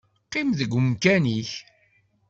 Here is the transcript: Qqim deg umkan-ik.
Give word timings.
Qqim 0.25 0.49
deg 0.59 0.71
umkan-ik. 0.79 1.51